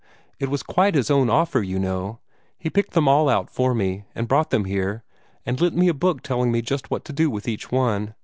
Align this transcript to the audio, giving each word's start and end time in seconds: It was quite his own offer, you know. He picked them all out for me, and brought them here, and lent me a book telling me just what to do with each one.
It 0.39 0.49
was 0.49 0.63
quite 0.63 0.95
his 0.95 1.11
own 1.11 1.29
offer, 1.29 1.61
you 1.61 1.77
know. 1.77 2.21
He 2.57 2.71
picked 2.71 2.93
them 2.93 3.07
all 3.07 3.29
out 3.29 3.51
for 3.51 3.75
me, 3.75 4.05
and 4.15 4.27
brought 4.27 4.49
them 4.49 4.65
here, 4.65 5.03
and 5.45 5.61
lent 5.61 5.75
me 5.75 5.89
a 5.89 5.93
book 5.93 6.23
telling 6.23 6.51
me 6.51 6.63
just 6.63 6.89
what 6.89 7.05
to 7.05 7.13
do 7.13 7.29
with 7.29 7.47
each 7.47 7.71
one. 7.71 8.15